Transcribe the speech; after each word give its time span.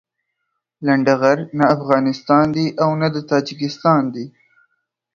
لنډغر 0.85 1.37
نه 1.57 1.65
افغانستان 1.75 2.45
دي 2.55 2.65
او 2.83 2.89
نه 3.01 3.07
د 3.15 3.17
تاجيکستان 3.31 4.01
دي. 4.13 4.25